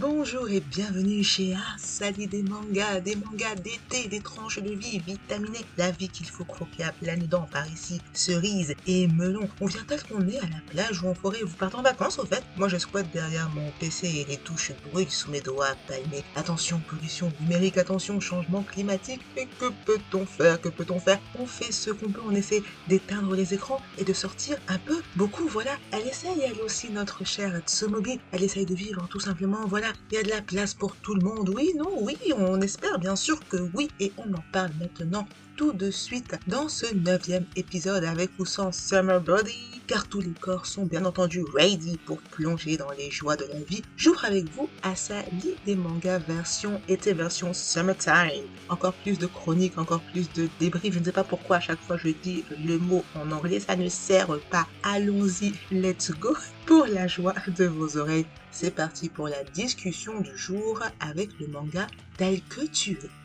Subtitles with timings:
[0.00, 5.66] Bonjour et bienvenue chez Asali des mangas, des mangas d'été, des tranches de vie vitaminées,
[5.76, 9.50] la vie qu'il faut croquer à pleines dents par ici, cerises et melons.
[9.60, 12.42] On vient est à la plage ou en forêt, vous partez en vacances au fait
[12.56, 16.24] Moi je squatte derrière mon PC et les touches brûlent sous mes doigts palmés.
[16.36, 21.20] Attention pollution numérique, attention changement climatique, et que peut-on faire Que peut-on faire?
[21.38, 25.02] On fait ce qu'on peut, on essaie d'éteindre les écrans et de sortir un peu,
[25.16, 25.72] beaucoup, voilà.
[25.90, 30.16] Elle essaye elle aussi, notre chère Tsumogi, elle essaye de vivre tout simplement, voilà il
[30.16, 31.50] y a de la place pour tout le monde.
[31.54, 33.88] Oui, non, oui, on espère bien sûr que oui.
[34.00, 38.72] Et on en parle maintenant tout de suite dans ce neuvième épisode avec ou sans
[38.72, 43.36] Summer Body, car tous les corps sont bien entendu ready pour plonger dans les joies
[43.36, 43.82] de la vie.
[43.96, 48.46] J'ouvre avec vous à sa lit des mangas version été version summertime.
[48.68, 50.94] Encore plus de chroniques, encore plus de débriefs.
[50.94, 53.76] Je ne sais pas pourquoi à chaque fois je dis le mot en anglais, ça
[53.76, 54.66] ne sert pas.
[54.82, 58.26] Allons-y, let's go pour la joie de vos oreilles.
[58.50, 63.21] C'est parti pour la discussion du jour avec le manga tel que tu es.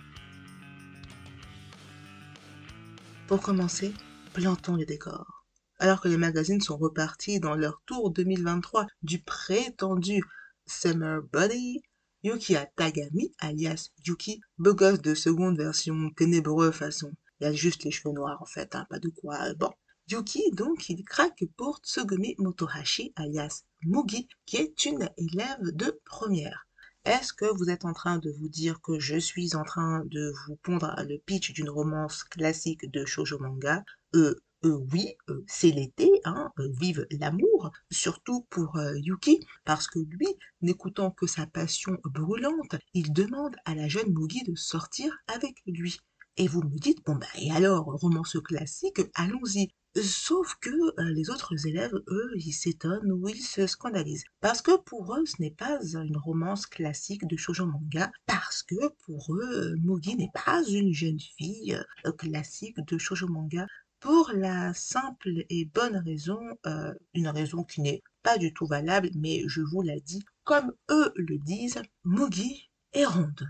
[3.28, 3.94] Pour commencer,
[4.34, 5.44] plantons le décor.
[5.80, 10.24] Alors que les magazines sont repartis dans leur tour 2023 du prétendu
[10.66, 11.82] Summer Body,
[12.24, 17.12] Yuki Tagami, alias Yuki, beau de seconde version ténébreux façon.
[17.42, 19.54] Il a juste les cheveux noirs en fait, hein, pas de quoi.
[19.56, 19.72] Bon.
[20.10, 26.67] Yuki, donc, il craque pour Tsugumi Motohashi, alias Mugi, qui est une élève de première.
[27.08, 30.34] Est-ce que vous êtes en train de vous dire que je suis en train de
[30.46, 33.86] vous pondre le pitch d'une romance classique de shoujo manga?
[34.14, 40.00] Euh, euh, oui, euh, c'est l'été, hein, euh, vive l'amour, surtout pour Yuki, parce que
[40.00, 40.28] lui,
[40.62, 46.02] n'écoutant que sa passion brûlante, il demande à la jeune Mugi de sortir avec lui.
[46.36, 49.70] Et vous me dites, bon bah et alors, romance classique, allons-y.
[50.02, 54.26] Sauf que euh, les autres élèves, eux, ils s'étonnent ou ils se scandalisent.
[54.42, 58.12] Parce que pour eux, ce n'est pas une romance classique de shoujo manga.
[58.26, 63.66] Parce que pour eux, Mugi n'est pas une jeune fille euh, classique de shoujo manga.
[64.00, 69.10] Pour la simple et bonne raison, euh, une raison qui n'est pas du tout valable,
[69.16, 73.50] mais je vous la dis, comme eux le disent, Mugi est ronde.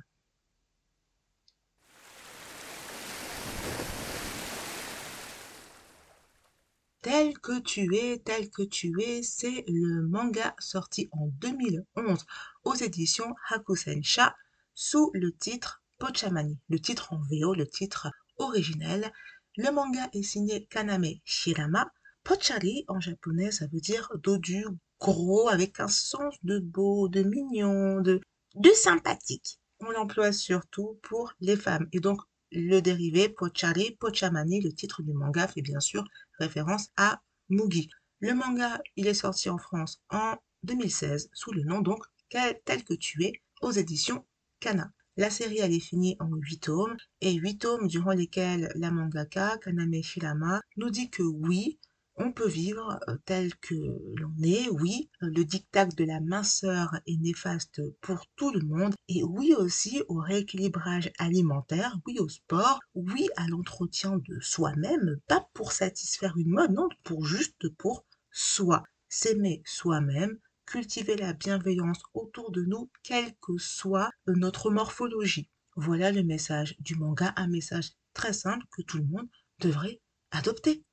[7.09, 12.25] Tel que tu es, tel que tu es, c'est le manga sorti en 2011
[12.66, 14.35] aux éditions Hakusensha
[14.73, 16.59] sous le titre Pochamani.
[16.68, 19.09] Le titre en VO, le titre originel.
[19.56, 21.90] Le manga est signé Kaname Shirama.
[22.25, 24.66] Pochari en japonais, ça veut dire dodu,
[25.00, 28.19] gros, avec un sens de beau, de mignon, de,
[28.56, 29.62] de sympathique.
[29.79, 31.88] On l'emploie surtout pour les femmes.
[31.94, 32.19] Et donc,
[32.52, 36.03] le dérivé Pochari, Pochamani, le titre du manga fait bien sûr
[36.40, 37.90] référence à Mugi.
[38.19, 42.94] Le manga, il est sorti en France en 2016 sous le nom donc Tel que
[42.94, 44.25] tu es aux éditions
[44.59, 44.91] Kana.
[45.16, 49.57] La série elle est finie en 8 tomes et 8 tomes durant lesquels la mangaka
[49.59, 51.80] Kaname Shirama nous dit que oui,
[52.17, 57.17] on peut vivre euh, tel que l'on est, oui, le diktat de la minceur est
[57.17, 63.29] néfaste pour tout le monde, et oui aussi au rééquilibrage alimentaire, oui au sport, oui
[63.35, 68.83] à l'entretien de soi-même, pas pour satisfaire une mode, non, pour juste pour soi.
[69.09, 75.50] S'aimer soi-même, cultiver la bienveillance autour de nous, quelle que soit notre morphologie.
[75.75, 79.29] Voilà le message du manga, un message très simple que tout le monde
[79.59, 80.01] devrait
[80.31, 80.83] adopter.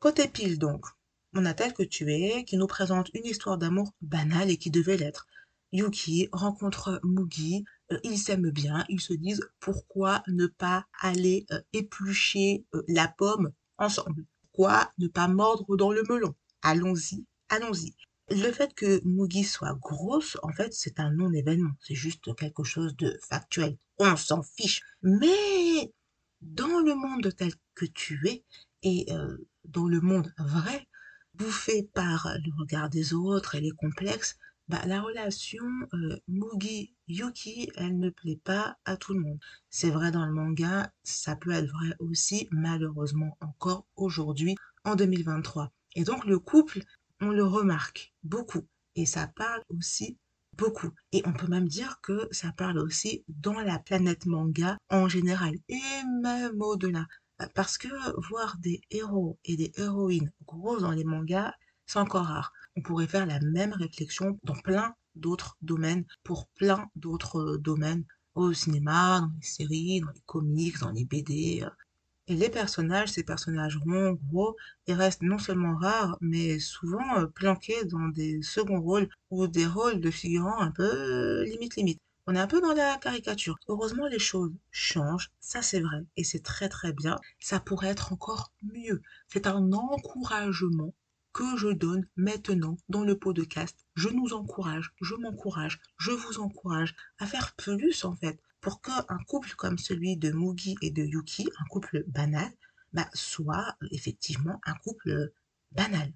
[0.00, 0.86] Côté pile donc,
[1.34, 4.70] on a tel que tu es, qui nous présente une histoire d'amour banale et qui
[4.70, 5.26] devait l'être.
[5.72, 11.60] Yuki rencontre Mugi, euh, ils s'aiment bien, ils se disent pourquoi ne pas aller euh,
[11.72, 14.24] éplucher euh, la pomme ensemble?
[14.42, 16.32] Pourquoi ne pas mordre dans le melon?
[16.62, 17.92] Allons-y, allons-y.
[18.30, 21.72] Le fait que Mugi soit grosse, en fait, c'est un non-événement.
[21.80, 23.76] C'est juste quelque chose de factuel.
[23.98, 24.82] On s'en fiche.
[25.02, 25.92] Mais
[26.40, 28.44] dans le monde tel que tu es,
[28.82, 29.06] et
[29.68, 30.86] dans le monde vrai,
[31.34, 34.36] bouffé par le regard des autres et les complexes,
[34.68, 39.38] bah, la relation euh, Mugi-Yuki, elle ne plaît pas à tout le monde.
[39.70, 45.72] C'est vrai dans le manga, ça peut être vrai aussi, malheureusement encore aujourd'hui, en 2023.
[45.94, 46.82] Et donc le couple,
[47.20, 48.66] on le remarque beaucoup.
[48.94, 50.18] Et ça parle aussi
[50.56, 50.90] beaucoup.
[51.12, 55.54] Et on peut même dire que ça parle aussi dans la planète manga en général,
[55.68, 55.80] et
[56.20, 57.06] même au-delà.
[57.54, 57.88] Parce que
[58.28, 61.54] voir des héros et des héroïnes gros dans les mangas,
[61.86, 62.52] c'est encore rare.
[62.76, 68.04] On pourrait faire la même réflexion dans plein d'autres domaines, pour plein d'autres euh, domaines,
[68.34, 71.62] au cinéma, dans les séries, dans les comics, dans les BD.
[71.64, 71.70] Euh.
[72.26, 74.56] Et les personnages, ces personnages ronds, gros,
[74.86, 79.66] ils restent non seulement rares, mais souvent euh, planqués dans des seconds rôles ou des
[79.66, 82.00] rôles de figurants un peu limite limite.
[82.30, 83.58] On est un peu dans la caricature.
[83.68, 87.18] Heureusement, les choses changent, ça c'est vrai, et c'est très très bien.
[87.40, 89.00] Ça pourrait être encore mieux.
[89.28, 90.92] C'est un encouragement
[91.32, 93.86] que je donne maintenant dans le pot de cast.
[93.94, 99.06] Je nous encourage, je m'encourage, je vous encourage à faire plus en fait pour qu'un
[99.26, 102.52] couple comme celui de Mugi et de Yuki, un couple banal,
[102.92, 105.32] bah, soit effectivement un couple
[105.72, 106.12] banal.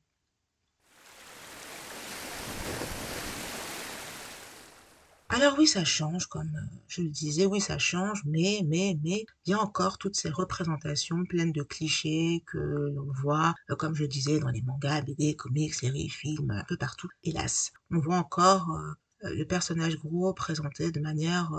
[5.33, 9.25] Alors oui, ça change, comme euh, je le disais, oui, ça change, mais, mais, mais,
[9.47, 13.97] il y a encore toutes ces représentations pleines de clichés que l'on voit, euh, comme
[13.97, 17.09] je disais, dans les mangas, BD, comics, séries, films, un peu partout.
[17.25, 18.79] Hélas, on voit encore
[19.23, 21.51] le personnage gros présenté de manière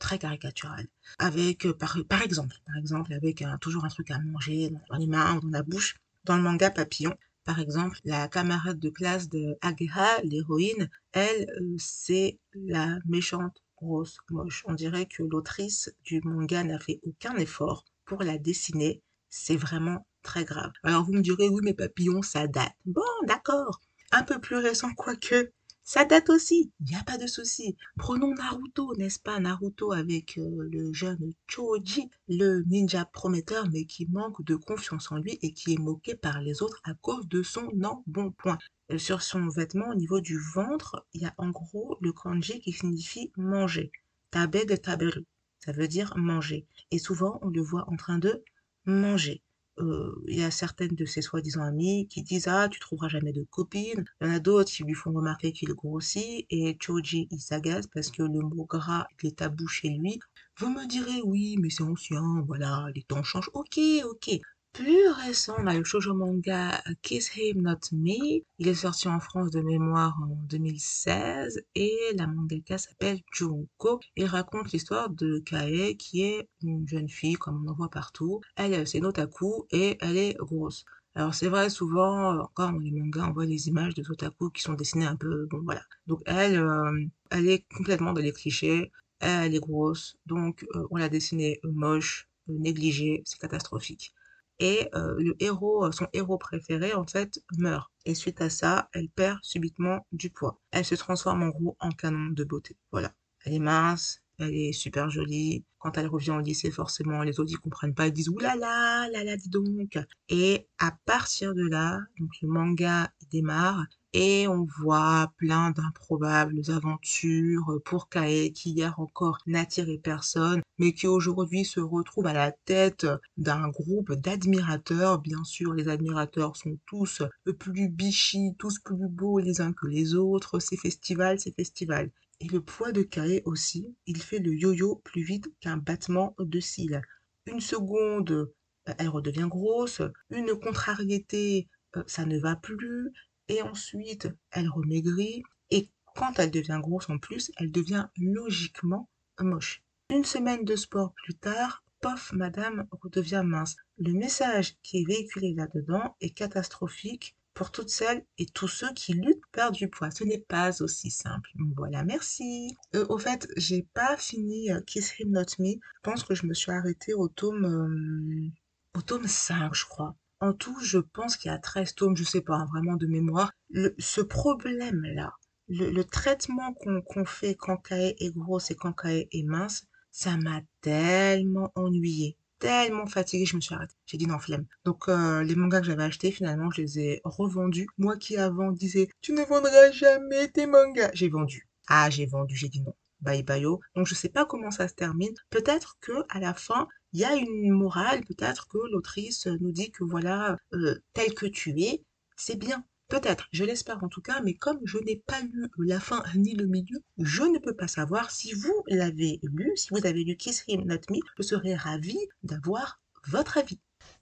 [0.00, 0.86] très caricatural.
[1.20, 4.96] Avec, euh, par, par exemple, par exemple, avec un, toujours un truc à manger dans,
[4.96, 5.94] les mains ou dans la bouche.
[6.24, 7.14] Dans le manga Papillon,
[7.44, 14.18] par exemple, la camarade de classe de Ageha, l'héroïne, elle, euh, c'est la méchante grosse
[14.30, 14.64] moche.
[14.66, 19.02] On dirait que l'autrice du manga n'a fait aucun effort pour la dessiner.
[19.30, 20.72] C'est vraiment très grave.
[20.82, 22.74] Alors vous me direz, oui, mais Papillon, ça date.
[22.84, 23.80] Bon, d'accord.
[24.12, 25.52] Un peu plus récent, quoique,
[25.92, 27.76] ça date aussi, il n'y a pas de souci.
[27.96, 29.40] Prenons Naruto, n'est-ce pas?
[29.40, 35.16] Naruto avec euh, le jeune Choji, le ninja prometteur mais qui manque de confiance en
[35.16, 38.58] lui et qui est moqué par les autres à cause de son embonpoint.
[38.92, 42.60] Euh, sur son vêtement, au niveau du ventre, il y a en gros le kanji
[42.60, 43.90] qui signifie manger.
[44.30, 45.26] Tabe de taberu,
[45.58, 46.68] ça veut dire manger.
[46.92, 48.44] Et souvent, on le voit en train de
[48.84, 49.42] manger.
[49.78, 53.32] Euh, il y a certaines de ses soi-disant amies qui disent ah tu trouveras jamais
[53.32, 54.04] de copine.
[54.20, 57.86] Il y en a d'autres qui lui font remarquer qu'il grossit et Choji il s'agace
[57.86, 60.18] parce que le mot gras est tabou chez lui.
[60.58, 63.50] Vous me direz oui mais c'est ancien, voilà les temps changent.
[63.54, 64.40] Ok ok
[64.72, 68.42] plus récent, on a le shoujo manga Kiss Him Not Me.
[68.58, 74.00] Il est sorti en France de mémoire en 2016 et la mangaka s'appelle Junko.
[74.16, 78.40] Il raconte l'histoire de Kae qui est une jeune fille comme on en voit partout.
[78.56, 80.84] Elle, c'est Notaku et elle est grosse.
[81.14, 84.62] Alors c'est vrai, souvent, encore dans les mangas, on voit des images de Otaku qui
[84.62, 85.82] sont dessinées un peu, bon voilà.
[86.06, 90.96] Donc elle, euh, elle est complètement dans les clichés, elle est grosse, donc euh, on
[90.96, 94.14] l'a dessinée moche, négligée, c'est catastrophique
[94.60, 97.90] et euh, le héros, euh, son héros préféré, en fait, meurt.
[98.04, 100.60] Et suite à ça, elle perd subitement du poids.
[100.70, 102.76] Elle se transforme en gros en canon de beauté.
[102.92, 103.12] Voilà.
[103.44, 105.64] Elle est mince, elle est super jolie.
[105.78, 108.06] Quand elle revient au lycée, forcément, les autres, ils comprennent pas.
[108.06, 109.98] Ils disent, oulala, là là, dis donc.
[110.28, 117.80] Et à partir de là, donc le manga démarre et on voit plein d'improbables aventures
[117.84, 123.06] pour Kae qui hier encore n'attirait personne mais qui aujourd'hui se retrouve à la tête
[123.36, 125.20] d'un groupe d'admirateurs.
[125.20, 127.22] Bien sûr, les admirateurs sont tous
[127.58, 130.58] plus bichis, tous plus beaux les uns que les autres.
[130.58, 132.10] C'est festival, c'est festival.
[132.40, 136.60] Et le poids de Kae aussi, il fait le yo-yo plus vite qu'un battement de
[136.60, 137.02] cils.
[137.44, 138.50] Une seconde,
[138.86, 140.00] elle redevient grosse.
[140.30, 143.12] Une contrariété, euh, ça ne va plus
[143.50, 149.08] et ensuite elle remaigrit et quand elle devient grosse en plus, elle devient logiquement
[149.40, 149.82] moche.
[150.08, 153.76] Une semaine de sport plus tard, pof, madame redevient mince.
[153.98, 159.14] Le message qui est véhiculé là-dedans est catastrophique pour toutes celles et tous ceux qui
[159.14, 160.10] luttent pour perdre du poids.
[160.10, 161.50] Ce n'est pas aussi simple.
[161.76, 162.76] Voilà, merci.
[162.94, 165.72] Euh, au fait, j'ai pas fini euh, Kiss Him Not Me.
[165.72, 170.16] Je pense que je me suis arrêtée au tome, euh, au tome 5, je crois.
[170.40, 173.06] En tout, je pense qu'il y a 13 tomes, je sais pas, hein, vraiment de
[173.06, 173.52] mémoire.
[173.98, 175.34] ce problème-là,
[175.68, 180.62] le, traitement qu'on fait quand Kae est grosse et quand Kae est mince, ça m'a
[180.80, 183.94] tellement ennuyé, tellement fatiguée, je me suis arrêtée.
[184.06, 184.66] J'ai dit non, flemme.
[184.84, 187.88] Donc euh, les mangas que j'avais achetés, finalement, je les ai revendus.
[187.98, 191.10] Moi qui avant disais, tu ne vendras jamais tes mangas.
[191.14, 191.68] J'ai vendu.
[191.88, 192.94] Ah, j'ai vendu, j'ai dit non.
[193.20, 193.66] Bye bye.
[193.66, 193.80] Oh.
[193.94, 195.34] Donc je sais pas comment ça se termine.
[195.50, 199.90] Peut-être que à la fin, il y a une morale, peut-être que l'autrice nous dit
[199.90, 202.04] que voilà, euh, tel que tu es,
[202.36, 202.84] c'est bien.
[203.08, 206.54] Peut-être, je l'espère en tout cas, mais comme je n'ai pas lu la fin ni
[206.54, 210.36] le milieu, je ne peux pas savoir si vous l'avez lu, si vous avez lu
[210.36, 213.80] Kiss Him Not Me, je serais ravie d'avoir votre avis.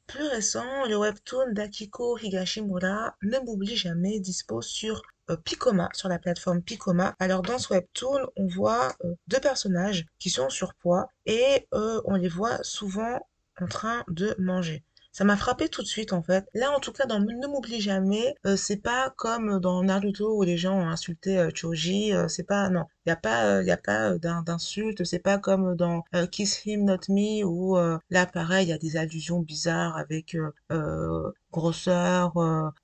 [0.08, 6.18] Plus récent, le webtoon d'Akiko Higashimura, Ne m'oublie jamais, dispose sur euh, Picoma, sur la
[6.18, 7.14] plateforme Picoma.
[7.18, 12.16] Alors dans ce webtoon, on voit euh, deux personnages qui sont surpoids et euh, on
[12.16, 13.20] les voit souvent
[13.60, 14.82] en train de manger.
[15.18, 16.46] Ça m'a frappé tout de suite en fait.
[16.54, 20.44] Là en tout cas dans Ne m'oublie jamais, euh, c'est pas comme dans Naruto où
[20.44, 23.72] les gens ont insulté euh, Choji, euh, c'est pas non, il y a pas y
[23.72, 27.76] a pas d'insultes, c'est pas comme dans Kiss Him Not Me où
[28.10, 30.36] là pareil, il y a des allusions bizarres avec
[31.50, 32.34] grosseur,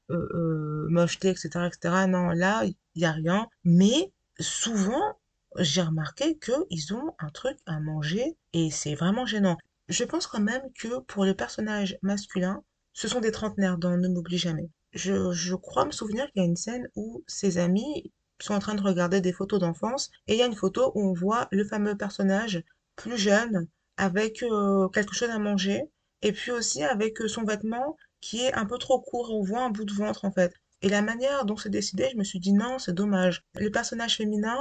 [0.08, 2.06] mocheté, etc., etc.
[2.08, 5.18] Non, là il y a rien, mais souvent
[5.58, 9.56] j'ai remarqué qu'ils ont un truc à manger et c'est vraiment gênant.
[9.88, 12.62] Je pense quand même que pour les personnages masculins,
[12.92, 14.70] ce sont des trentenaires dans Ne m'oublie jamais.
[14.92, 18.74] Je, crois me souvenir qu'il y a une scène où ses amis sont en train
[18.74, 21.64] de regarder des photos d'enfance et il y a une photo où on voit le
[21.64, 22.62] fameux personnage
[22.96, 25.82] plus jeune avec euh, quelque chose à manger
[26.22, 29.32] et puis aussi avec euh, son vêtement qui est un peu trop court.
[29.32, 30.54] On voit un bout de ventre en fait.
[30.82, 33.42] Et la manière dont c'est décidé, je me suis dit non, c'est dommage.
[33.54, 34.58] Le personnage féminin,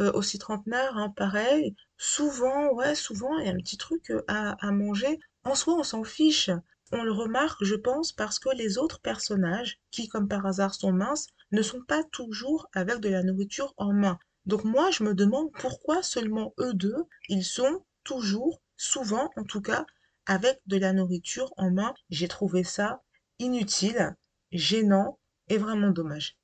[0.00, 1.74] euh, aussi trentenaire, hein, pareil.
[1.98, 5.18] Souvent, ouais, souvent, il y a un petit truc euh, à, à manger.
[5.44, 6.48] En soi, on s'en fiche.
[6.92, 10.92] On le remarque, je pense, parce que les autres personnages, qui comme par hasard sont
[10.92, 14.18] minces, ne sont pas toujours avec de la nourriture en main.
[14.46, 19.60] Donc moi, je me demande pourquoi seulement eux deux, ils sont toujours, souvent en tout
[19.60, 19.84] cas,
[20.24, 21.92] avec de la nourriture en main.
[22.08, 23.02] J'ai trouvé ça
[23.38, 24.16] inutile,
[24.52, 26.36] gênant et vraiment dommage.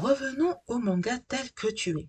[0.00, 2.08] Revenons au manga tel que tu es.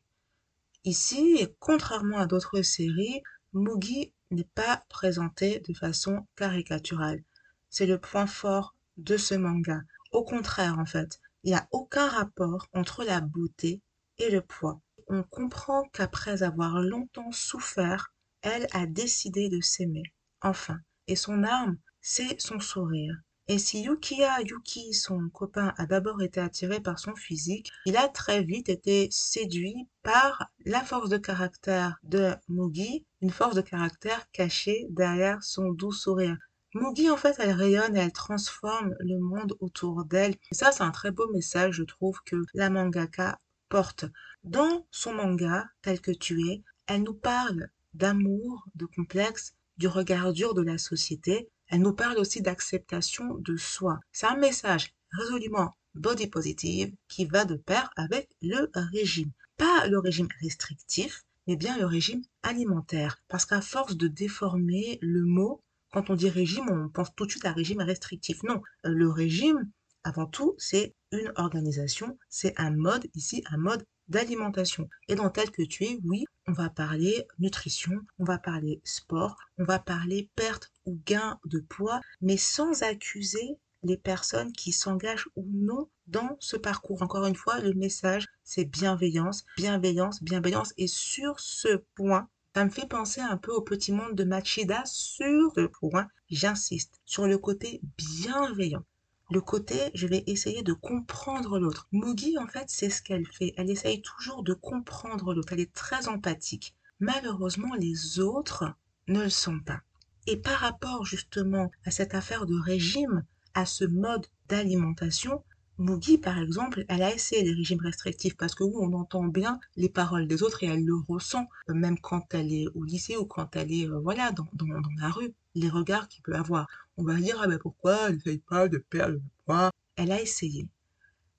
[0.86, 3.22] Ici, contrairement à d'autres séries,
[3.54, 7.24] Mugi n'est pas présenté de façon caricaturale.
[7.70, 9.82] C'est le point fort de ce manga.
[10.12, 13.82] Au contraire, en fait, il n'y a aucun rapport entre la beauté
[14.18, 14.82] et le poids.
[15.08, 20.12] On comprend qu'après avoir longtemps souffert, elle a décidé de s'aimer,
[20.42, 20.80] enfin.
[21.08, 23.16] Et son arme, c'est son sourire.
[23.48, 28.08] Et si Yukiya Yuki, son copain, a d'abord été attiré par son physique, il a
[28.08, 34.32] très vite été séduit par la force de caractère de Mugi, une force de caractère
[34.32, 36.38] cachée derrière son doux sourire.
[36.74, 40.36] Mugi, en fait, elle rayonne elle transforme le monde autour d'elle.
[40.52, 44.06] Et ça, c'est un très beau message, je trouve, que la mangaka porte.
[44.44, 50.34] Dans son manga, tel que tu es, elle nous parle d'amour, de complexe, du regard
[50.34, 54.00] dur de la société, elle nous parle aussi d'acceptation de soi.
[54.12, 59.32] C'est un message résolument body positive qui va de pair avec le régime.
[59.58, 63.22] Pas le régime restrictif, mais bien le régime alimentaire.
[63.28, 67.32] Parce qu'à force de déformer le mot, quand on dit régime, on pense tout de
[67.32, 68.44] suite à régime restrictif.
[68.44, 69.70] Non, le régime,
[70.04, 74.90] avant tout, c'est une organisation, c'est un mode, ici un mode d'alimentation.
[75.08, 79.36] Et dans tel que tu es, oui, on va parler nutrition, on va parler sport,
[79.58, 85.30] on va parler perte ou gain de poids, mais sans accuser les personnes qui s'engagent
[85.36, 87.02] ou non dans ce parcours.
[87.02, 90.74] Encore une fois, le message, c'est bienveillance, bienveillance, bienveillance.
[90.78, 94.84] Et sur ce point, ça me fait penser un peu au petit monde de Machida
[94.86, 96.08] sur ce point.
[96.30, 98.86] J'insiste sur le côté bienveillant
[99.32, 101.88] le côté je vais essayer de comprendre l'autre.
[101.92, 103.54] Mugi, en fait, c'est ce qu'elle fait.
[103.58, 105.54] Elle essaye toujours de comprendre l'autre.
[105.54, 106.76] Elle est très empathique.
[107.00, 108.66] Malheureusement, les autres
[109.08, 109.82] ne le sont pas.
[110.28, 115.44] Et par rapport justement à cette affaire de régime, à ce mode d'alimentation,
[115.78, 119.60] Mugi, par exemple, elle a essayé les régimes restrictifs parce que oui, on entend bien
[119.76, 123.26] les paroles des autres et elle le ressent, même quand elle est au lycée ou
[123.26, 126.68] quand elle est, euh, voilà, dans, dans, dans la rue, les regards qu'il peut avoir.
[126.98, 129.72] On va dire, ah ben pourquoi elle n'essaye pas de perdre le poids?
[129.98, 130.70] Elle a essayé.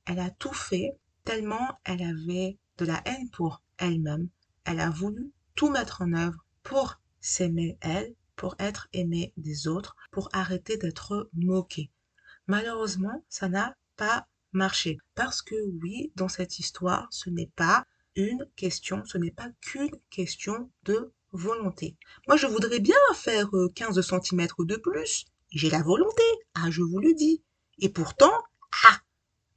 [0.04, 4.28] Elle a tout fait tellement elle avait de la haine pour elle-même.
[4.64, 9.96] Elle a voulu tout mettre en œuvre pour s'aimer elle, pour être aimée des autres,
[10.10, 11.90] pour arrêter d'être moquée.
[12.46, 14.98] Malheureusement, ça n'a pas marché.
[15.14, 19.94] Parce que oui, dans cette histoire, ce n'est pas une question, ce n'est pas qu'une
[20.10, 21.96] question de volonté.
[22.26, 25.26] Moi, je voudrais bien faire 15 cm de plus.
[25.50, 26.22] J'ai la volonté.
[26.54, 27.42] Ah, je vous le dis.
[27.78, 28.32] Et pourtant,
[28.84, 29.00] ah,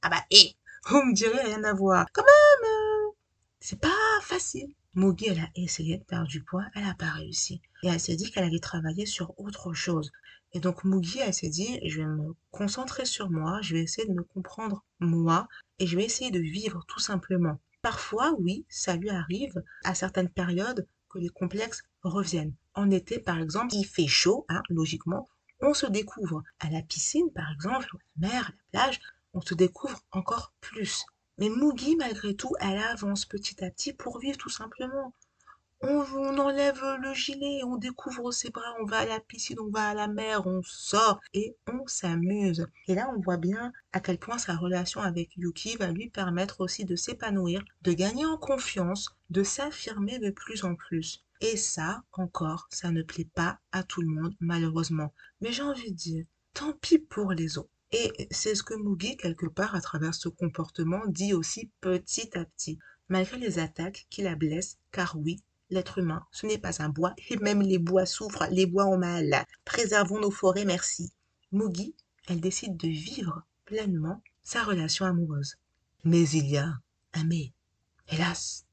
[0.01, 0.55] ah bah, hé,
[0.88, 2.05] vous me direz rien à voir.
[2.13, 3.12] Quand même, euh,
[3.60, 4.74] c'est pas facile.
[4.96, 7.62] Mogi, elle a essayé de perdre du poids, elle n'a pas réussi.
[7.84, 10.12] Et elle s'est dit qu'elle allait travailler sur autre chose.
[10.53, 14.08] Et donc Mugi, elle s'est dit, je vais me concentrer sur moi, je vais essayer
[14.08, 17.60] de me comprendre moi, et je vais essayer de vivre tout simplement.
[17.82, 22.56] Parfois, oui, ça lui arrive à certaines périodes que les complexes reviennent.
[22.74, 25.29] En été, par exemple, il fait chaud, hein, logiquement,
[25.62, 26.44] on se découvre.
[26.60, 29.00] À la piscine, par exemple, à la mer, à la plage,
[29.34, 31.06] on se découvre encore plus.
[31.38, 35.13] Mais Mugi, malgré tout, elle avance petit à petit pour vivre tout simplement
[35.81, 39.89] on, enlève le gilet, on découvre ses bras, on va à la piscine, on va
[39.89, 42.67] à la mer, on sort et on s'amuse.
[42.88, 46.62] Et là, on voit bien à quel point sa relation avec Yuki va lui permettre
[46.62, 51.25] aussi de s'épanouir, de gagner en confiance, de s'affirmer de plus en plus.
[51.41, 55.13] Et ça, encore, ça ne plaît pas à tout le monde, malheureusement.
[55.39, 57.69] Mais j'ai envie de dire, tant pis pour les autres.
[57.91, 62.43] Et c'est ce que Mugi, quelque part, à travers ce comportement, dit aussi petit à
[62.43, 66.90] petit, malgré les attaques qui la blessent, car oui, l'être humain, ce n'est pas un
[66.90, 69.46] bois, et même les bois souffrent, les bois ont mal.
[69.66, 71.12] Préservons nos forêts, merci.
[71.52, 71.96] Mugi,
[72.28, 75.56] elle décide de vivre pleinement sa relation amoureuse.
[76.04, 76.74] Mais il y a
[77.14, 77.54] un mais.
[78.08, 78.66] Hélas.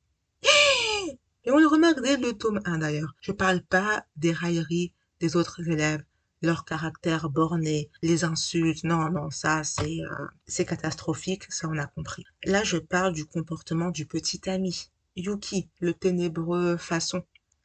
[1.44, 3.14] Et on le remarque dès le tome 1 d'ailleurs.
[3.20, 6.02] Je parle pas des railleries des autres élèves,
[6.42, 8.84] leur caractère borné, les insultes.
[8.84, 12.24] Non, non, ça c'est euh, c'est catastrophique, ça on a compris.
[12.44, 17.24] Là, je parle du comportement du petit ami, Yuki, le ténébreux façon.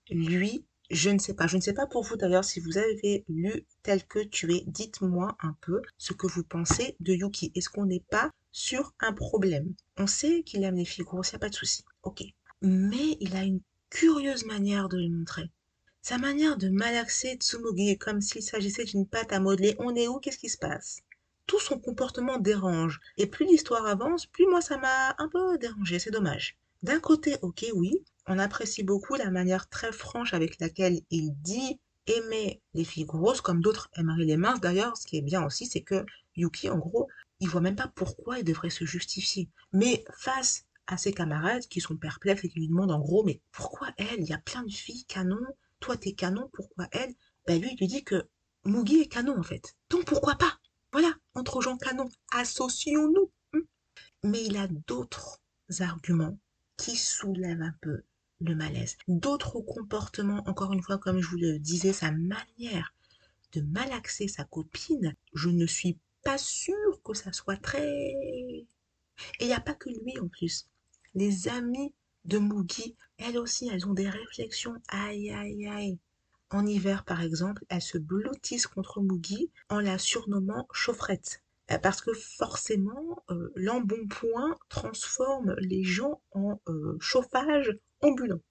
[0.09, 1.47] Lui, je ne sais pas.
[1.47, 4.63] Je ne sais pas pour vous d'ailleurs si vous avez lu tel que tu es.
[4.67, 7.51] Dites-moi un peu ce que vous pensez de Yuki.
[7.55, 9.73] Est-ce qu'on n'est pas sur un problème?
[9.97, 11.83] On sait qu'il aime les filles grosses, il n'y a pas de souci.
[12.03, 12.23] Ok.
[12.61, 15.49] Mais il a une curieuse manière de le montrer.
[16.01, 19.75] Sa manière de malaxer Tsumugi comme s'il s'agissait d'une pâte à modeler.
[19.79, 20.19] On est où?
[20.19, 21.01] Qu'est-ce qui se passe?
[21.47, 22.99] Tout son comportement dérange.
[23.17, 25.99] Et plus l'histoire avance, plus moi ça m'a un peu dérangé.
[25.99, 26.57] C'est dommage.
[26.83, 31.79] D'un côté, ok, oui, on apprécie beaucoup la manière très franche avec laquelle il dit
[32.07, 34.61] aimer les filles grosses comme d'autres aimeraient les minces.
[34.61, 37.07] D'ailleurs, ce qui est bien aussi, c'est que Yuki, en gros,
[37.39, 39.49] il voit même pas pourquoi il devrait se justifier.
[39.73, 43.41] Mais face à ses camarades qui sont perplexes et qui lui demandent en gros, mais
[43.51, 44.19] pourquoi elle?
[44.19, 45.39] Il y a plein de filles canon,
[45.79, 47.13] toi t'es canon, pourquoi elle?
[47.47, 48.27] Ben lui, il lui dit que
[48.65, 49.75] Mugi est canon en fait.
[49.89, 50.59] Donc pourquoi pas?
[50.91, 53.31] Voilà, entre gens canons, associons-nous.
[53.53, 53.65] Hum.
[54.23, 55.39] Mais il a d'autres
[55.79, 56.37] arguments
[56.81, 58.01] qui soulèvent un peu
[58.39, 58.97] le malaise.
[59.07, 62.95] D'autres comportements, encore une fois, comme je vous le disais, sa manière
[63.53, 67.87] de malaxer sa copine, je ne suis pas sûre que ça soit très...
[67.87, 68.65] Et
[69.41, 70.67] il n'y a pas que lui en plus.
[71.13, 71.93] Les amis
[72.25, 74.73] de Mugi, elles aussi, elles ont des réflexions.
[74.87, 75.99] Aïe, aïe, aïe.
[76.49, 81.43] En hiver, par exemple, elles se blottissent contre Mugi en la surnommant chaufferette.
[81.71, 88.41] Euh, parce que forcément, euh, l'embonpoint transforme les gens en euh, chauffage ambulant.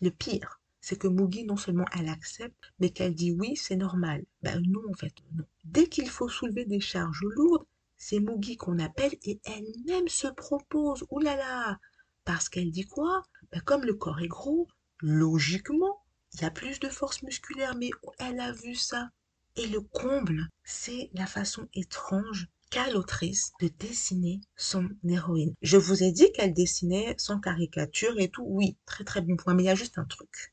[0.00, 4.24] Le pire, c'est que Mugi, non seulement elle accepte, mais qu'elle dit oui, c'est normal.
[4.42, 5.44] Ben non, en fait, non.
[5.64, 7.64] Dès qu'il faut soulever des charges lourdes,
[7.96, 11.04] c'est Mugi qu'on appelle et elle-même se propose.
[11.22, 11.78] Là
[12.24, 13.22] Parce qu'elle dit quoi?
[13.52, 14.66] Ben Comme le corps est gros,
[15.00, 19.10] logiquement, il y a plus de force musculaire, mais elle a vu ça.
[19.56, 25.54] Et le comble, c'est la façon étrange qu'a l'autrice de dessiner son héroïne.
[25.62, 28.44] Je vous ai dit qu'elle dessinait sans caricature et tout.
[28.48, 30.52] Oui, très très bon point, mais il y a juste un truc.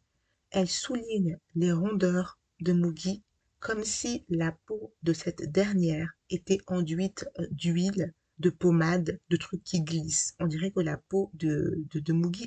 [0.52, 3.24] Elle souligne les rondeurs de Mugi
[3.60, 9.64] comme si la peau de cette dernière était enduite euh, d'huile, de pommade, de trucs
[9.64, 10.36] qui glissent.
[10.40, 12.04] On dirait que la peau de, de,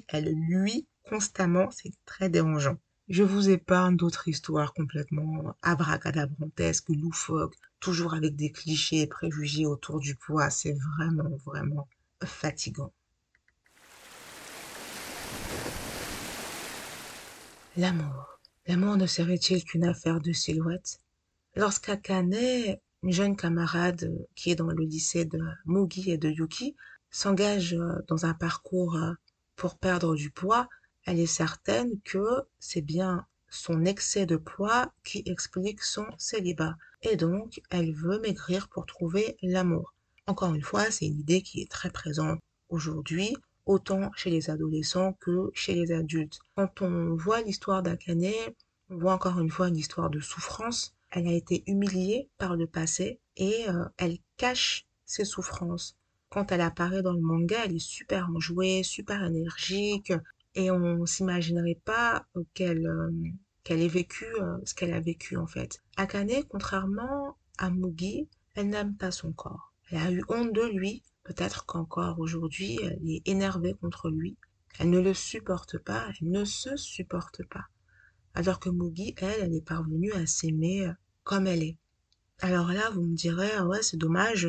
[0.07, 2.77] elle luit constamment, c'est très dérangeant.
[3.11, 10.01] Je vous épargne d'autres histoires complètement abracadabrantesques, loufoques, toujours avec des clichés et préjugés autour
[10.01, 10.49] du poids.
[10.49, 11.87] C'est vraiment, vraiment
[12.25, 12.93] fatigant.
[17.77, 18.39] L'amour.
[18.67, 21.01] L'amour ne serait-il qu'une affaire de silhouette?
[21.57, 26.75] Lorsqu'Akane, une jeune camarade qui est dans le lycée de Mugi et de Yuki,
[27.11, 27.77] s'engage
[28.09, 28.99] dans un parcours
[29.57, 30.71] pour perdre du poids,
[31.05, 36.77] elle est certaine que c'est bien son excès de poids qui explique son célibat.
[37.03, 39.95] Et donc, elle veut maigrir pour trouver l'amour.
[40.27, 43.37] Encore une fois, c'est une idée qui est très présente aujourd'hui,
[43.67, 46.41] autant chez les adolescents que chez les adultes.
[46.57, 48.33] Quand on voit l'histoire d'Akane,
[48.91, 50.95] on voit encore une fois une histoire de souffrance.
[51.11, 55.97] Elle a été humiliée par le passé et euh, elle cache ses souffrances.
[56.31, 60.13] Quand elle apparaît dans le manga, elle est super enjouée, super énergique,
[60.55, 63.11] et on s'imaginerait pas euh, qu'elle euh,
[63.63, 65.83] qu'elle ait vécu euh, ce qu'elle a vécu en fait.
[65.97, 69.73] Akane, contrairement à Mugi, elle n'aime pas son corps.
[69.91, 71.03] Elle a eu honte de lui.
[71.25, 74.37] Peut-être qu'encore aujourd'hui, elle est énervée contre lui.
[74.79, 77.65] Elle ne le supporte pas, elle ne se supporte pas.
[78.35, 80.91] Alors que Mugi, elle, elle est parvenue à s'aimer
[81.23, 81.79] comme elle est.
[82.41, 84.49] Alors là, vous me direz, ah ouais, c'est dommage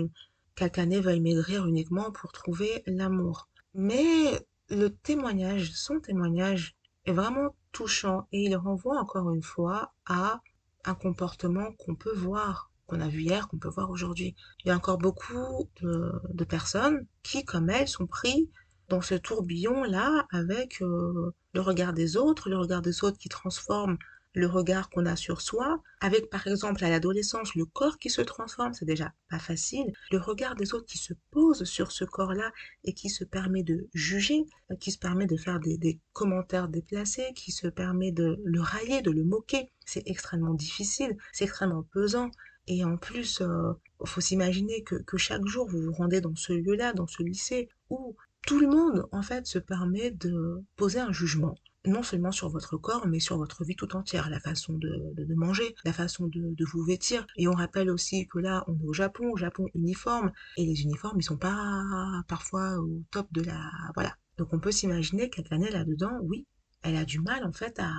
[0.56, 3.48] qu'Akane veuille maigrir uniquement pour trouver l'amour.
[3.74, 6.76] Mais le témoignage, son témoignage
[7.06, 10.42] est vraiment touchant et il renvoie encore une fois à
[10.86, 14.36] un comportement qu'on peut voir, qu'on a vu hier, qu'on peut voir aujourd'hui.
[14.64, 18.50] Il y a encore beaucoup de, personnes qui, comme elle, sont pris
[18.90, 23.98] dans ce tourbillon-là avec euh, le regard des autres, le regard des autres qui transforme
[24.36, 28.22] le regard qu'on a sur soi, avec par exemple à l'adolescence le corps qui se
[28.22, 32.52] transforme, c'est déjà pas facile, le regard des autres qui se pose sur ce corps-là
[32.84, 34.46] et qui se permet de juger,
[34.80, 39.12] qui se permet de faire des, commentaires déplacés, qui se permet de le railler, de
[39.12, 42.30] le moquer, c'est extrêmement difficile, c'est extrêmement pesant.
[42.68, 43.74] Et en plus, il euh,
[44.06, 47.70] faut s'imaginer que, que chaque jour vous vous rendez dans ce lieu-là, dans ce lycée,
[47.90, 51.56] où tout le monde en fait se permet de poser un jugement
[51.88, 55.76] non seulement sur votre corps, mais sur votre vie tout entière, la façon de, manger,
[55.84, 57.26] la façon de, vous vêtir.
[57.38, 60.82] Et on rappelle aussi que là, on est au Japon, au Japon uniforme, et les
[60.82, 61.84] uniformes, ils sont pas
[62.28, 63.70] parfois au top de la...
[63.94, 64.16] Voilà.
[64.38, 66.46] Donc on peut s'imaginer qu'Akane, là-dedans, oui,
[66.82, 67.92] elle a du mal en fait à,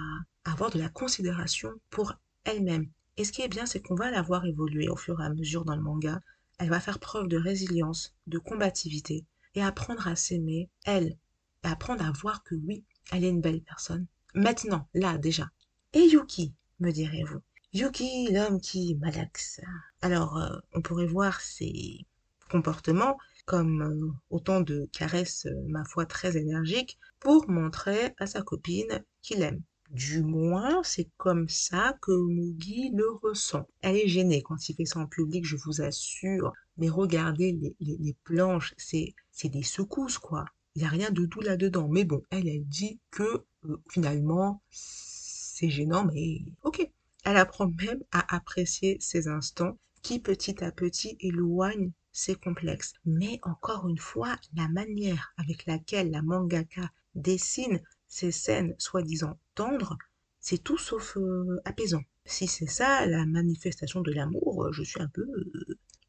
[0.45, 2.89] avoir de la considération pour elle-même.
[3.17, 5.31] Et ce qui est bien, c'est qu'on va la voir évoluer au fur et à
[5.31, 6.21] mesure dans le manga.
[6.59, 11.17] Elle va faire preuve de résilience, de combativité, et apprendre à s'aimer, elle,
[11.65, 14.07] et apprendre à voir que oui, elle est une belle personne.
[14.35, 15.49] Maintenant, là, déjà.
[15.93, 17.41] Et Yuki, me direz-vous?
[17.73, 19.61] Yuki, l'homme qui malaxe.
[20.03, 22.07] Alors, euh, on pourrait voir ses
[22.51, 28.43] comportements comme euh, autant de caresses, euh, ma foi, très énergiques, pour montrer à sa
[28.43, 29.63] copine qu'il aime.
[29.91, 33.69] Du moins, c'est comme ça que Mugi le ressent.
[33.83, 36.53] Elle est gênée quand il fait ça en public, je vous assure.
[36.77, 39.15] Mais regardez les, les planches, c'est
[39.45, 40.45] des secousses, quoi.
[40.77, 41.89] Il n'y a rien de doux là-dedans.
[41.89, 46.87] Mais bon, elle, elle dit que euh, finalement, c'est gênant, mais ok.
[47.25, 52.93] Elle apprend même à apprécier ces instants qui petit à petit éloignent ses complexes.
[53.07, 59.97] Mais encore une fois, la manière avec laquelle la mangaka dessine ces scènes soi-disant tendres,
[60.41, 62.03] c'est tout sauf euh, apaisant.
[62.27, 65.27] Si c'est ça la manifestation de l'amour, je suis un peu,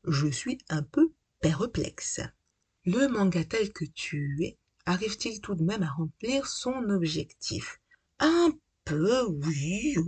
[0.06, 2.20] je suis un peu perplexe.
[2.88, 7.82] Le manga tel que tu es arrive-t-il tout de même à remplir son objectif?
[8.20, 8.54] Un
[8.86, 9.98] peu, oui.
[9.98, 10.06] Oui,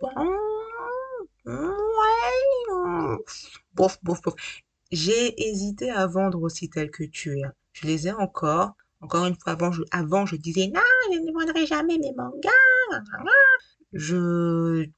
[0.00, 0.08] bon.
[1.46, 3.16] Ouais.
[3.74, 4.34] Bof, bof, bof.
[4.90, 7.42] J'ai hésité à vendre aussi tel que tu es.
[7.72, 8.72] Je les ai encore.
[9.00, 10.80] Encore une fois, avant, je, avant, je disais, non,
[11.12, 12.50] je ne vendrai jamais mes mangas.
[13.92, 14.88] Je,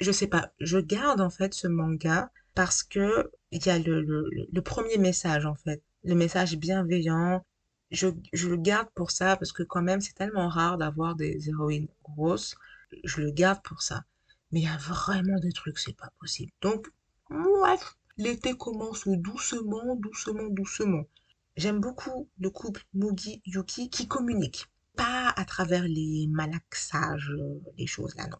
[0.00, 0.50] je sais pas.
[0.60, 5.46] Je garde, en fait, ce manga parce que il y a le, le, premier message
[5.46, 7.44] en fait, le message bienveillant.
[7.90, 11.48] Je, je le garde pour ça parce que quand même c'est tellement rare d'avoir des
[11.48, 12.56] héroïnes grosses.
[13.04, 14.04] Je le garde pour ça.
[14.50, 16.52] Mais il y a vraiment des trucs, c'est pas possible.
[16.60, 16.88] Donc,
[17.30, 21.04] bref, l'été commence doucement, doucement, doucement.
[21.56, 24.66] J'aime beaucoup le couple Mugi-Yuki qui communique.
[24.96, 27.32] Pas à travers les malaxages,
[27.78, 28.38] les choses là, non.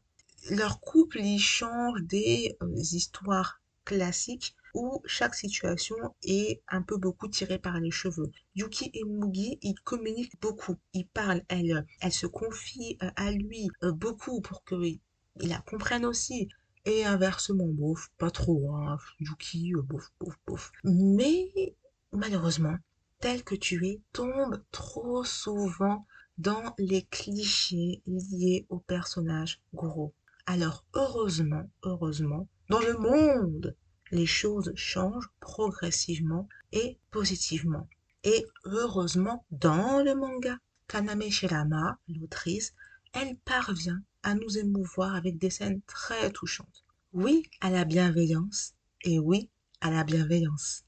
[0.51, 7.29] Leur couple, il change des euh, histoires classique où chaque situation est un peu beaucoup
[7.29, 8.31] tirée par les cheveux.
[8.55, 13.69] Yuki et Mugi, ils communiquent beaucoup, ils parlent, elle, elle se confie euh, à lui
[13.83, 15.01] euh, beaucoup pour qu'il
[15.37, 16.49] la comprenne aussi.
[16.85, 18.99] Et inversement, bof, pas trop, hein.
[19.21, 20.73] Yuki, euh, bof, bof, bof.
[20.85, 21.77] Mais
[22.13, 22.77] malheureusement,
[23.21, 26.07] tel que tu es, tombe trop souvent
[26.39, 30.13] dans les clichés liés au personnage gros.
[30.47, 33.77] Alors heureusement, heureusement, dans le monde,
[34.13, 37.87] les choses changent progressivement et positivement.
[38.25, 40.57] Et heureusement, dans le manga,
[40.89, 42.73] Kaname Shirama, l'autrice,
[43.13, 46.87] elle parvient à nous émouvoir avec des scènes très touchantes.
[47.13, 49.51] Oui à la bienveillance et oui
[49.83, 50.87] à la bienveillance.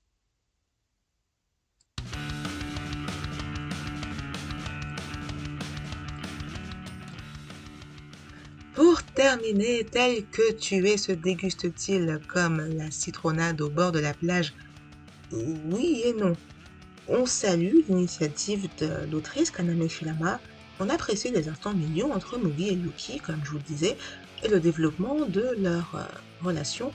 [8.75, 14.15] Pour terminer, tel que tu es se déguste-t-il comme la citronnade au bord de la
[14.15, 14.53] plage?
[15.31, 16.33] Oui et non.
[17.07, 20.41] On salue l'initiative de l'autrice Kaname Shirama.
[20.81, 23.97] On apprécie les instants mignons entre Mugi et Yuki, comme je vous le disais,
[24.43, 26.03] et le développement de leur euh,
[26.43, 26.91] relation.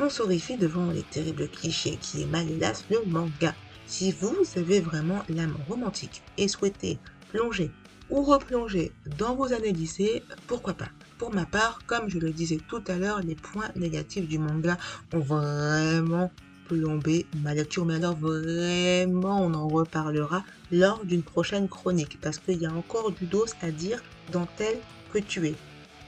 [0.00, 2.50] On s'horrifie devant les terribles clichés qui émalent
[2.90, 3.54] le manga.
[3.86, 6.98] Si vous avez vraiment l'âme romantique et souhaitez
[7.30, 7.70] plonger
[8.08, 10.88] ou replonger dans vos années lycée, pourquoi pas?
[11.20, 14.78] Pour ma part, comme je le disais tout à l'heure, les points négatifs du manga
[15.12, 16.30] ont vraiment
[16.64, 17.84] plombé ma lecture.
[17.84, 22.18] Mais alors vraiment, on en reparlera lors d'une prochaine chronique.
[22.22, 24.02] Parce qu'il y a encore du dos à dire
[24.32, 24.78] dans tel
[25.12, 25.54] que tu es.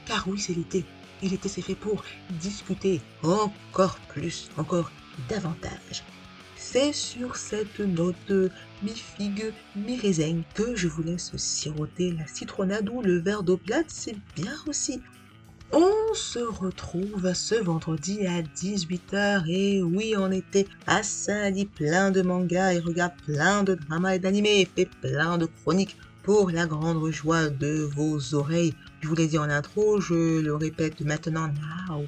[0.07, 0.87] Car oui, c'est l'été.
[1.23, 2.03] L'été, c'est fait pour
[2.41, 4.91] discuter encore plus, encore
[5.29, 6.05] davantage.
[6.65, 8.33] C'est sur cette note
[8.83, 14.17] mi-figue, mi-raisin que je vous laisse siroter la citronnade ou le verre d'eau plate, c'est
[14.37, 15.03] bien aussi.
[15.73, 22.23] On se retrouve ce vendredi à 18h et oui, on était à Sali, plein de
[22.23, 27.11] mangas et regarde plein de dramas et d'animés et plein de chroniques pour la grande
[27.11, 28.75] joie de vos oreilles.
[29.01, 31.49] Je vous l'ai dit en intro, je le répète maintenant.
[31.89, 32.07] Now.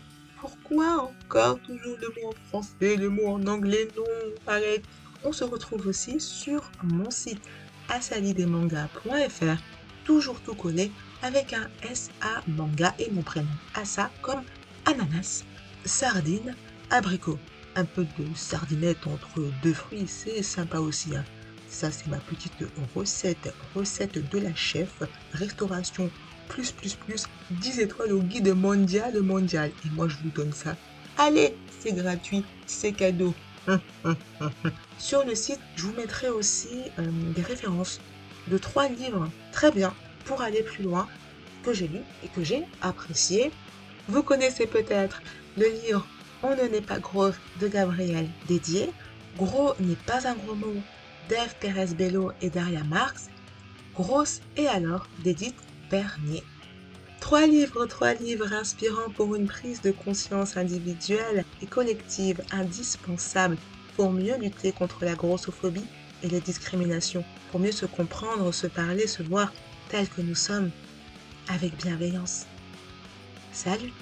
[0.67, 4.05] Pourquoi encore toujours le mot en français, le mot en anglais Non,
[4.47, 4.85] arrête.
[5.23, 7.43] On se retrouve aussi sur mon site
[7.91, 9.63] asalidemanga.fr,
[10.05, 10.91] toujours tout collé
[11.23, 14.43] avec un SA manga et mon prénom Asa comme
[14.87, 15.45] ananas,
[15.85, 16.55] sardine,
[16.91, 17.39] abricot.
[17.77, 21.15] Un peu de sardinette entre deux fruits, c'est sympa aussi.
[21.15, 21.25] Hein.
[21.69, 26.11] Ça, c'est ma petite recette, recette de la chef, restauration
[26.49, 29.71] plus plus plus 10 étoiles au guide mondial mondial.
[29.85, 30.77] Et moi, je vous donne ça.
[31.19, 33.35] Allez, c'est gratuit, c'est cadeau.
[34.99, 38.01] Sur le site, je vous mettrai aussi euh, des références
[38.49, 41.09] de trois livres très bien pour aller plus loin
[41.65, 43.51] que j'ai lu et que j'ai apprécié.
[44.09, 45.23] Vous connaissez peut-être
[45.57, 46.07] le livre
[46.43, 47.31] On ne n'est pas gros
[47.61, 48.91] de Gabriel dédié.
[49.39, 50.75] Gros n'est pas un gros mot
[51.29, 53.29] d'Eve Pérez Bello et Daria Marx.
[53.95, 55.57] Grosse et alors d'Edith
[55.91, 56.43] Bernier.
[57.21, 63.57] Trois livres, trois livres inspirants pour une prise de conscience individuelle et collective indispensable
[63.97, 65.87] pour mieux lutter contre la grossophobie
[66.23, 69.53] et les discriminations, pour mieux se comprendre, se parler, se voir
[69.89, 70.71] tel que nous sommes,
[71.49, 72.47] avec bienveillance.
[73.53, 73.93] Salut